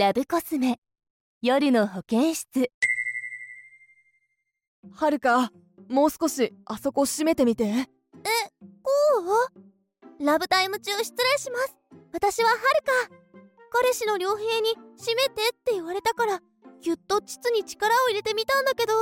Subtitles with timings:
[0.00, 0.80] ラブコスメ。
[1.42, 2.70] 夜の保健室。
[4.94, 5.52] はるか
[5.90, 7.64] もう少しあそこ閉めてみて。
[7.64, 7.84] え
[8.82, 8.90] こ
[10.18, 10.24] う？
[10.24, 11.76] ラブタイム中失礼します。
[12.14, 12.60] 私ははる
[13.10, 13.14] か。
[13.70, 15.34] 彼氏の良平に閉めてっ
[15.66, 16.40] て言われたから
[16.80, 18.94] ぎゅっと膣に力を入れてみたんだけど。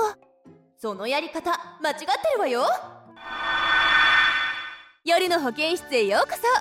[0.79, 2.67] そのやり方間違ってるわよ。
[5.05, 6.43] 夜の保健室へようこそ。
[6.59, 6.61] あ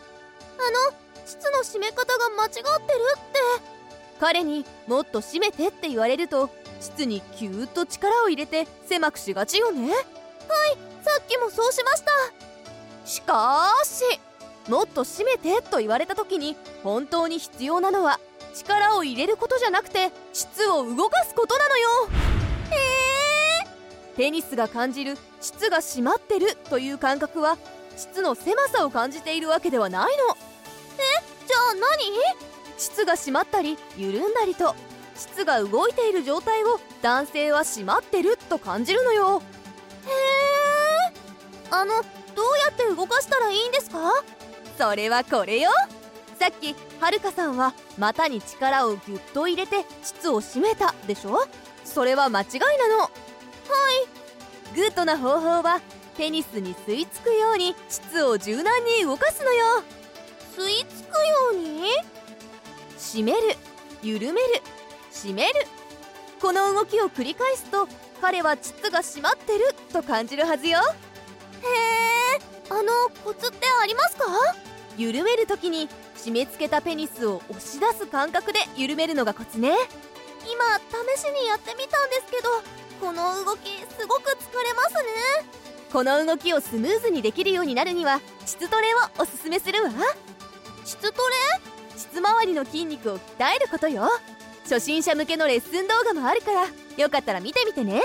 [0.91, 0.95] の
[1.25, 2.63] 膣の締め方が間違ってる。
[3.17, 3.26] って
[4.19, 9.91] 彼にもっと締めてって言われると膣にぎゅーっと力を入れて狭くしがちよね。
[9.91, 10.01] はい
[11.03, 12.11] さっきもそうしました。
[13.05, 14.03] しかし
[14.69, 18.19] もっと締めてと言われた時に本当に必要なのは
[18.53, 21.89] 力を入れることじゃなくて膣を動かすことなのよ。
[22.71, 22.75] へ
[23.63, 23.67] え
[24.17, 27.57] テニスが感じる膣が締まってるという感覚は
[27.95, 30.35] 膣の狭さを感じているわけではないの。
[30.97, 32.56] えじゃあ何？
[32.77, 34.75] 膣が締まったり緩んだりと
[35.15, 39.41] 膣が動いている状態を男性は締まってると感じるのよ。
[40.05, 41.13] へえ
[41.71, 42.03] あのどう
[42.65, 44.11] やって動かしたらいいんですか？
[44.77, 45.71] それはこれよ。
[46.39, 51.47] さっきはるかさんは股に力をぎゅっと入れて膣を締めたでしょ？
[51.83, 52.99] それは間違いなの。
[52.99, 54.75] はい。
[54.75, 55.81] グッドな方法は
[56.15, 59.83] テニスに吸い付くように膣を柔軟に動かすのよ。
[60.55, 61.89] 吸い付くように？
[62.97, 63.37] 締める
[64.01, 64.61] 緩める
[65.11, 65.53] 締める。
[66.41, 67.87] この動きを繰り返すと
[68.21, 70.79] 彼は膣が締まってると感じるはずよ。
[70.79, 70.81] へ
[72.37, 72.91] えあの
[73.23, 74.23] コツってありますか？
[74.97, 79.71] 緩める時に締め付けたペニスを押し出す感覚で緩めるのがコツね。
[80.43, 80.79] 今
[81.15, 82.49] 試しにやってみたんですけど
[83.01, 85.49] この動きすごく疲れますね。
[85.91, 89.91] この動きをスムーズにできるようになるには膣トレをおすすめするわ。
[90.83, 91.76] 膣トレ？
[92.13, 94.09] 膣周りの筋肉を鍛えることよ。
[94.63, 98.01] 初心者向けのレッスン動画もあるからよかったら見てみてね。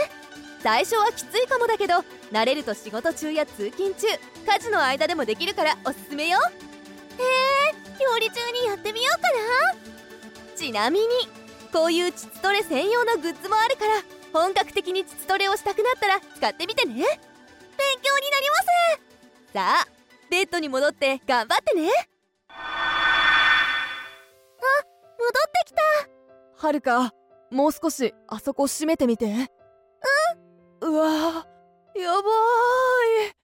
[0.62, 6.38] 最初はきついかもだけど慣れると仕事中や通勤中家事の間でもできるからおすすめよ。
[6.38, 10.56] へえ料理中にやってみようかな。
[10.56, 11.06] ちなみに
[11.72, 16.94] こういう膣トレ専用のグッズもあるから本格的に膣トレをしたくなったら使ってみてね。
[16.94, 19.52] 勉強になります。
[19.52, 19.88] さあ
[20.30, 21.90] ベッドに戻って頑張ってね。
[26.62, 27.12] はるか
[27.50, 29.26] もう少しあそこ閉めてみて。
[30.80, 30.92] うん？
[30.92, 31.06] うわ
[31.96, 33.41] やばい。